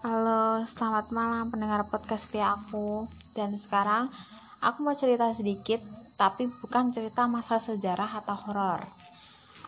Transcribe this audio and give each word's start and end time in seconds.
Halo, 0.00 0.64
selamat 0.64 1.12
malam 1.12 1.52
pendengar 1.52 1.84
podcast 1.84 2.32
setia 2.32 2.56
aku. 2.56 3.04
Dan 3.36 3.52
sekarang 3.60 4.08
aku 4.64 4.80
mau 4.80 4.96
cerita 4.96 5.28
sedikit, 5.28 5.76
tapi 6.16 6.48
bukan 6.48 6.88
cerita 6.88 7.28
masa 7.28 7.60
sejarah 7.60 8.08
atau 8.08 8.32
horor. 8.32 8.80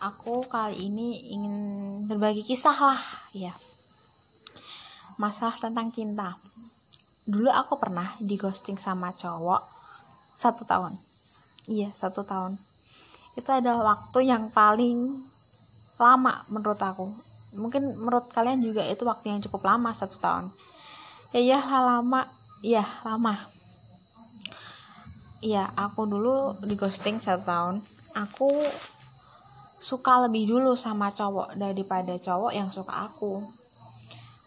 Aku 0.00 0.48
kali 0.48 0.88
ini 0.88 1.36
ingin 1.36 1.56
berbagi 2.08 2.48
kisah 2.48 2.72
lah, 2.72 3.02
ya. 3.36 3.52
Masalah 5.20 5.60
tentang 5.60 5.92
cinta. 5.92 6.40
Dulu 7.28 7.52
aku 7.52 7.76
pernah 7.76 8.16
di 8.16 8.40
ghosting 8.40 8.80
sama 8.80 9.12
cowok 9.12 9.60
satu 10.32 10.64
tahun. 10.64 10.96
Iya, 11.68 11.92
satu 11.92 12.24
tahun. 12.24 12.56
Itu 13.36 13.52
adalah 13.52 14.00
waktu 14.00 14.32
yang 14.32 14.48
paling 14.48 15.12
lama 16.00 16.40
menurut 16.48 16.80
aku 16.80 17.31
mungkin 17.52 17.96
menurut 17.96 18.28
kalian 18.32 18.64
juga 18.64 18.84
itu 18.88 19.04
waktu 19.04 19.32
yang 19.32 19.40
cukup 19.44 19.68
lama 19.68 19.92
satu 19.92 20.16
tahun 20.20 20.48
ya 21.32 21.40
ya 21.40 21.60
lama 21.60 22.28
ya 22.64 22.84
lama 23.04 23.34
ya 25.42 25.68
aku 25.74 26.06
dulu 26.06 26.56
di 26.64 26.76
ghosting 26.76 27.18
satu 27.18 27.42
tahun 27.44 27.74
aku 28.16 28.62
suka 29.82 30.28
lebih 30.28 30.46
dulu 30.46 30.78
sama 30.78 31.10
cowok 31.10 31.58
daripada 31.58 32.14
cowok 32.14 32.52
yang 32.54 32.70
suka 32.70 33.08
aku 33.10 33.42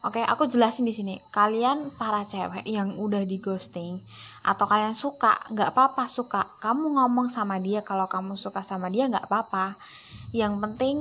Oke, 0.05 0.21
aku 0.21 0.45
jelasin 0.45 0.85
di 0.85 0.93
sini. 0.93 1.17
Kalian 1.33 1.89
para 1.97 2.21
cewek 2.29 2.61
yang 2.69 2.93
udah 2.93 3.25
di 3.25 3.41
ghosting 3.41 3.97
atau 4.45 4.69
kalian 4.69 4.93
suka, 4.93 5.33
nggak 5.49 5.73
apa-apa 5.73 6.05
suka. 6.05 6.45
Kamu 6.61 6.93
ngomong 6.93 7.25
sama 7.25 7.57
dia 7.57 7.81
kalau 7.81 8.05
kamu 8.05 8.37
suka 8.37 8.61
sama 8.61 8.93
dia 8.93 9.09
nggak 9.09 9.25
apa-apa. 9.25 9.73
Yang 10.29 10.61
penting 10.61 10.97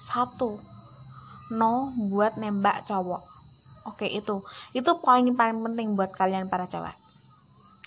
satu, 0.00 0.56
no 1.52 1.92
buat 2.08 2.40
nembak 2.40 2.88
cowok. 2.88 3.34
Oke 3.84 4.08
itu. 4.08 4.40
Itu 4.72 4.96
paling 5.00 5.36
paling 5.36 5.60
penting 5.60 5.92
buat 5.92 6.12
kalian 6.16 6.48
para 6.48 6.64
cewek. 6.64 6.96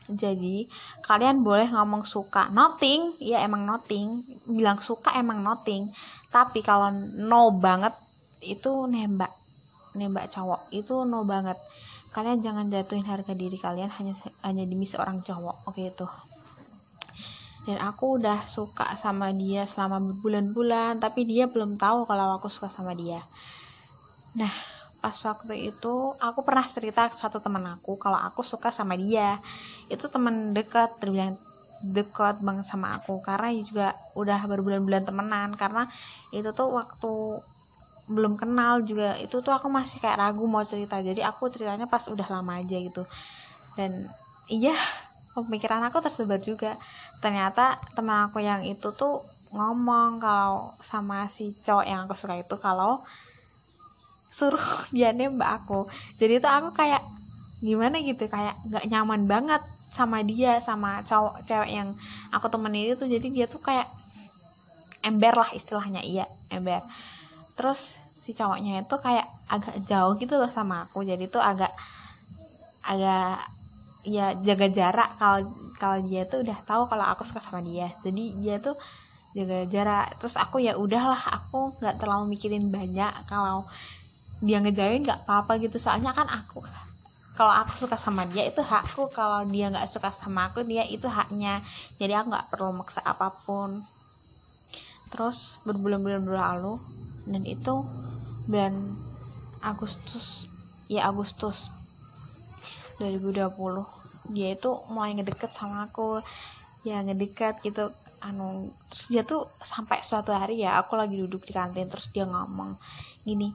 Jadi 0.07 0.69
kalian 1.03 1.43
boleh 1.43 1.67
ngomong 1.67 2.07
suka. 2.07 2.47
Nothing 2.53 3.17
ya 3.19 3.41
emang 3.43 3.65
nothing. 3.65 4.23
Bilang 4.45 4.79
suka 4.79 5.17
emang 5.17 5.41
nothing. 5.41 5.89
Tapi 6.29 6.61
kalau 6.61 6.93
no 7.17 7.51
banget 7.57 7.91
itu 8.45 8.85
nembak. 8.87 9.33
Nembak 9.97 10.29
cowok. 10.31 10.69
Itu 10.71 11.03
no 11.03 11.25
banget. 11.25 11.57
Kalian 12.13 12.39
jangan 12.39 12.71
jatuhin 12.71 13.05
harga 13.05 13.33
diri 13.35 13.59
kalian 13.59 13.91
hanya 13.99 14.13
hanya 14.45 14.63
demi 14.63 14.87
seorang 14.87 15.25
cowok. 15.25 15.67
Oke 15.67 15.91
itu. 15.91 16.07
Dan 17.67 17.83
aku 17.83 18.15
udah 18.15 18.47
suka 18.47 18.95
sama 18.95 19.35
dia 19.35 19.67
selama 19.67 19.99
berbulan-bulan 19.99 21.03
tapi 21.03 21.27
dia 21.27 21.51
belum 21.51 21.75
tahu 21.75 22.07
kalau 22.07 22.39
aku 22.39 22.47
suka 22.47 22.71
sama 22.71 22.95
dia 22.95 23.19
nah 24.33 24.51
pas 24.97 25.13
waktu 25.23 25.71
itu 25.71 25.93
aku 26.17 26.39
pernah 26.41 26.65
cerita 26.65 27.05
ke 27.05 27.15
satu 27.15 27.37
teman 27.37 27.63
aku 27.77 27.95
kalau 28.01 28.17
aku 28.17 28.41
suka 28.41 28.73
sama 28.73 28.97
dia. 28.97 29.37
Itu 29.87 30.09
teman 30.09 30.51
dekat 30.57 30.97
terbilang 30.99 31.37
dekat 31.79 32.41
banget 32.41 32.65
sama 32.65 32.97
aku 32.97 33.21
karena 33.21 33.53
juga 33.61 33.93
udah 34.17 34.39
berbulan-bulan 34.49 35.05
temenan. 35.05 35.53
Karena 35.55 35.85
itu 36.33 36.49
tuh 36.51 36.73
waktu 36.73 37.13
belum 38.07 38.39
kenal 38.39 38.81
juga 38.87 39.19
itu 39.19 39.43
tuh 39.43 39.51
aku 39.51 39.67
masih 39.69 40.01
kayak 40.01 40.17
ragu 40.17 40.43
mau 40.49 40.65
cerita. 40.65 40.97
Jadi 40.99 41.21
aku 41.21 41.47
ceritanya 41.53 41.85
pas 41.85 42.03
udah 42.09 42.27
lama 42.27 42.57
aja 42.57 42.77
gitu. 42.81 43.05
Dan 43.77 44.09
iya 44.49 44.73
pemikiran 45.37 45.85
aku 45.87 46.01
tersebar 46.01 46.41
juga. 46.41 46.75
Ternyata 47.21 47.77
teman 47.93 48.27
aku 48.27 48.41
yang 48.41 48.65
itu 48.65 48.89
tuh 48.97 49.21
ngomong 49.53 50.19
kalau 50.19 50.75
sama 50.83 51.29
si 51.29 51.53
cowok 51.63 51.85
yang 51.87 51.99
aku 52.03 52.15
suka 52.17 52.35
itu 52.35 52.55
kalau 52.59 52.99
suruh 54.37 54.69
dia 54.95 55.09
nembak 55.09 55.65
aku. 55.65 55.89
Jadi 56.21 56.37
tuh 56.37 56.51
aku 56.53 56.69
kayak 56.77 57.01
gimana 57.57 57.97
gitu 58.05 58.29
kayak 58.29 58.53
nggak 58.69 58.85
nyaman 58.93 59.25
banget 59.25 59.65
sama 59.89 60.21
dia 60.21 60.61
sama 60.61 61.01
cowok 61.01 61.41
cewek 61.49 61.71
yang 61.73 61.89
aku 62.29 62.45
temenin 62.53 62.93
itu. 62.93 63.09
Jadi 63.09 63.33
dia 63.33 63.49
tuh 63.49 63.57
kayak 63.65 63.89
ember 65.01 65.33
lah 65.33 65.49
istilahnya 65.57 66.05
iya 66.05 66.29
ember. 66.53 66.85
Terus 67.57 68.05
si 68.13 68.37
cowoknya 68.37 68.85
itu 68.85 68.95
kayak 69.01 69.25
agak 69.49 69.81
jauh 69.81 70.13
gitu 70.21 70.37
loh 70.37 70.51
sama 70.53 70.85
aku. 70.85 71.01
Jadi 71.01 71.25
tuh 71.25 71.41
agak 71.41 71.73
agak 72.85 73.41
ya 74.07 74.37
jaga 74.45 74.67
jarak 74.71 75.09
kalau 75.19 75.43
kalau 75.81 75.99
dia 76.05 76.23
tuh 76.29 76.45
udah 76.45 76.57
tahu 76.61 76.85
kalau 76.85 77.05
aku 77.09 77.25
suka 77.25 77.41
sama 77.41 77.65
dia. 77.65 77.89
Jadi 78.05 78.37
dia 78.37 78.61
tuh 78.61 78.77
jaga 79.33 79.65
jarak. 79.65 80.13
Terus 80.21 80.37
aku 80.37 80.61
ya 80.61 80.77
udahlah 80.77 81.17
aku 81.17 81.73
nggak 81.81 81.97
terlalu 81.97 82.37
mikirin 82.37 82.69
banyak 82.69 83.09
kalau 83.25 83.65
dia 84.41 84.61
ngejauhin 84.61 85.05
nggak 85.05 85.25
apa-apa 85.25 85.57
gitu. 85.61 85.77
Soalnya 85.81 86.13
kan 86.13 86.29
aku 86.29 86.61
kalau 87.37 87.53
aku 87.53 87.77
suka 87.77 87.93
sama 88.01 88.25
dia 88.25 88.49
itu 88.49 88.65
hakku. 88.65 89.13
Kalau 89.13 89.45
dia 89.45 89.69
nggak 89.69 89.85
suka 89.85 90.09
sama 90.09 90.49
aku 90.49 90.65
dia 90.65 90.81
itu 90.89 91.05
haknya. 91.05 91.61
Jadi 92.01 92.17
aku 92.17 92.33
nggak 92.33 92.49
perlu 92.49 92.73
maksa 92.73 93.05
apa 93.05 93.29
pun. 93.45 93.85
Terus 95.13 95.61
berbulan-bulan 95.69 96.25
berlalu 96.25 96.81
dan 97.29 97.45
itu 97.45 97.85
bulan 98.49 98.73
Agustus 99.61 100.49
ya 100.89 101.05
Agustus 101.05 101.69
2020 102.97 103.53
dia 104.33 104.57
itu 104.57 104.69
mulai 104.89 105.13
ngedeket 105.13 105.53
sama 105.53 105.85
aku. 105.85 106.17
Ya 106.81 107.05
ngedeket 107.05 107.61
gitu 107.61 107.85
anu 108.25 108.65
terus 108.89 109.13
dia 109.13 109.21
tuh 109.21 109.45
sampai 109.61 110.01
suatu 110.01 110.33
hari 110.33 110.65
ya 110.65 110.81
aku 110.81 110.97
lagi 110.97 111.21
duduk 111.21 111.45
di 111.45 111.53
kantin 111.53 111.85
terus 111.85 112.09
dia 112.09 112.25
ngomong 112.25 112.73
gini 113.21 113.53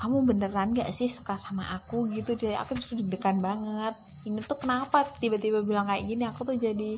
kamu 0.00 0.26
beneran 0.26 0.74
gak 0.74 0.90
sih 0.90 1.06
suka 1.06 1.38
sama 1.38 1.62
aku 1.76 2.10
gitu 2.10 2.34
dia 2.34 2.58
aku 2.62 2.74
tuh 2.74 2.98
deg-degan 2.98 3.38
banget. 3.38 3.94
Ini 4.24 4.40
tuh 4.48 4.56
kenapa 4.56 5.04
tiba-tiba 5.20 5.60
bilang 5.62 5.86
kayak 5.86 6.04
gini? 6.08 6.24
Aku 6.26 6.42
tuh 6.48 6.56
jadi 6.56 6.96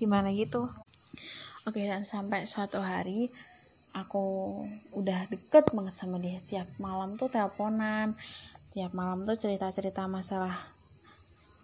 gimana 0.00 0.32
gitu? 0.34 0.66
Oke 1.64 1.84
dan 1.84 2.04
sampai 2.04 2.44
suatu 2.44 2.80
hari 2.80 3.30
aku 3.94 4.24
udah 4.98 5.30
deket 5.30 5.70
banget 5.70 5.94
sama 5.94 6.18
dia. 6.18 6.36
Tiap 6.50 6.66
malam 6.82 7.14
tuh 7.16 7.30
teleponan 7.30 8.12
tiap 8.74 8.90
malam 8.90 9.22
tuh 9.22 9.38
cerita-cerita 9.38 10.10
masalah 10.10 10.58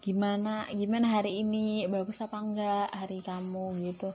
gimana 0.00 0.62
gimana 0.70 1.10
hari 1.18 1.42
ini 1.42 1.91
bagus 1.91 2.22
apa 2.22 2.38
enggak 2.38 2.86
hari 2.94 3.18
kamu 3.18 3.82
gitu. 3.91 4.06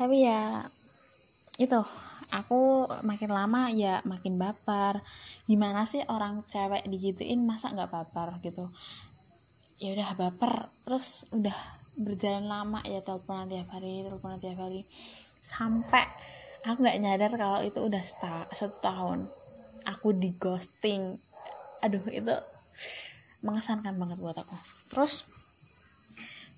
Tapi 0.00 0.24
ya 0.24 0.64
itu 1.60 1.76
aku 2.32 2.88
makin 3.04 3.30
lama 3.36 3.68
ya 3.68 4.00
makin 4.08 4.40
baper 4.40 4.96
gimana 5.52 5.84
sih 5.84 6.00
orang 6.08 6.40
cewek 6.48 6.88
digituin 6.88 7.44
masa 7.44 7.68
nggak 7.68 7.92
baper 7.92 8.40
gitu? 8.40 8.64
Ya 9.84 9.92
udah 9.92 10.16
baper. 10.16 10.64
Terus 10.88 11.28
udah 11.36 11.52
berjalan 12.00 12.48
lama 12.48 12.80
ya 12.88 13.04
teleponan 13.04 13.52
tiap 13.52 13.68
hari 13.76 14.00
teleponan 14.00 14.40
tiap 14.40 14.56
hari. 14.56 14.80
Sampai 15.44 16.08
aku 16.64 16.80
nggak 16.80 16.98
nyadar 17.04 17.32
kalau 17.36 17.60
itu 17.60 17.84
udah 17.84 18.00
satu 18.56 18.80
tahun. 18.80 19.28
Aku 19.92 20.16
di 20.16 20.32
ghosting. 20.40 21.04
Aduh 21.84 22.00
itu 22.08 22.32
mengesankan 23.44 23.92
banget 24.00 24.16
buat 24.24 24.40
aku. 24.40 24.56
Terus 24.96 25.20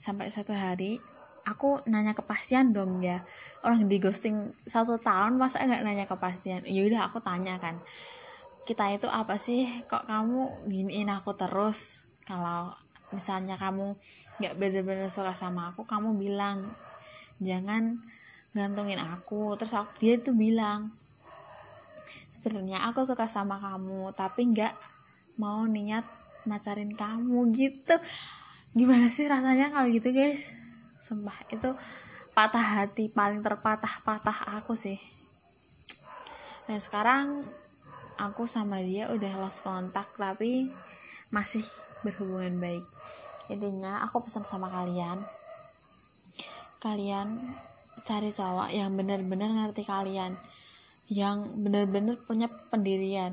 sampai 0.07 0.31
satu 0.31 0.55
hari 0.55 1.03
aku 1.51 1.83
nanya 1.91 2.15
kepastian 2.15 2.71
dong 2.71 3.03
ya. 3.03 3.19
Orang 3.67 3.91
di 3.91 3.99
ghosting 3.99 4.39
satu 4.71 5.03
tahun 5.03 5.35
masa 5.35 5.67
nggak 5.67 5.83
nanya 5.83 6.07
kepastian 6.07 6.63
ya 6.63 6.87
udah 6.87 7.11
aku 7.11 7.19
tanya 7.19 7.59
kan 7.59 7.75
kita 8.65 8.97
itu 8.97 9.09
apa 9.09 9.37
sih? 9.37 9.69
Kok 9.89 10.09
kamu 10.09 10.41
giniin 10.69 11.13
aku 11.13 11.37
terus? 11.37 12.01
Kalau 12.25 12.73
misalnya 13.13 13.61
kamu 13.61 13.93
nggak 14.41 14.55
bener-bener 14.59 15.07
suka 15.07 15.31
sama 15.31 15.71
aku 15.71 15.87
kamu 15.87 16.19
bilang 16.19 16.59
jangan 17.45 17.93
gantungin 18.57 19.01
aku. 19.01 19.55
Terus 19.61 19.77
aku 19.77 19.93
dia 20.01 20.17
tuh 20.17 20.33
bilang 20.33 20.89
sebenarnya 22.29 22.89
aku 22.89 23.05
suka 23.05 23.29
sama 23.29 23.61
kamu 23.61 24.11
tapi 24.17 24.49
nggak 24.53 24.73
mau 25.39 25.69
niat 25.69 26.05
macarin 26.49 26.93
kamu. 26.97 27.53
Gitu. 27.53 27.97
Gimana 28.75 29.13
sih 29.13 29.29
rasanya 29.29 29.71
kalau 29.71 29.87
gitu 29.93 30.09
guys? 30.11 30.57
Sumpah 31.05 31.37
itu 31.53 31.69
patah 32.33 32.83
hati 32.83 33.13
paling 33.13 33.45
terpatah-patah 33.45 34.57
aku 34.59 34.73
sih. 34.75 34.97
Dan 36.65 36.81
sekarang 36.81 37.45
aku 38.21 38.47
sama 38.47 38.83
dia 38.83 39.11
udah 39.11 39.33
lost 39.43 39.65
kontak 39.67 40.07
tapi 40.19 40.69
masih 41.35 41.63
berhubungan 42.07 42.59
baik. 42.61 42.85
Intinya 43.53 44.05
aku 44.07 44.25
pesan 44.25 44.47
sama 44.47 44.71
kalian 44.71 45.19
kalian 46.85 47.33
cari 48.05 48.29
cowok 48.29 48.69
yang 48.77 48.93
bener-bener 48.93 49.49
ngerti 49.49 49.89
kalian 49.89 50.37
yang 51.09 51.41
bener-bener 51.65 52.13
punya 52.29 52.45
pendirian. 52.69 53.33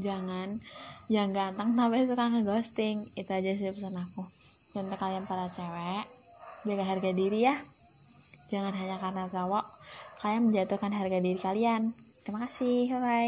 Jangan 0.00 0.56
yang 1.12 1.36
ganteng 1.36 1.76
tapi 1.76 2.08
suka 2.08 2.32
ngeghosting 2.32 3.04
itu 3.20 3.28
aja 3.28 3.52
sih 3.52 3.68
pesan 3.68 4.00
aku. 4.00 4.24
Untuk 4.76 4.96
kalian 4.96 5.28
para 5.28 5.52
cewek 5.52 6.04
jaga 6.64 6.84
harga 6.88 7.10
diri 7.12 7.44
ya. 7.44 7.56
Jangan 8.48 8.72
hanya 8.72 8.96
karena 8.96 9.28
cowok 9.28 9.64
kalian 10.24 10.48
menjatuhkan 10.48 10.92
harga 10.96 11.18
diri 11.20 11.36
kalian. 11.36 11.92
Terima 12.24 12.48
kasih 12.48 12.88
bye 12.96 13.00
bye 13.04 13.24